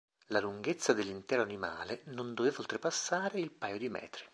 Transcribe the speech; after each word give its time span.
La 0.29 0.39
lunghezza 0.39 0.93
dell'intero 0.93 1.43
animale 1.43 2.01
non 2.05 2.33
doveva 2.33 2.57
oltrepassare 2.61 3.39
il 3.39 3.51
paio 3.51 3.77
di 3.77 3.87
metri. 3.87 4.23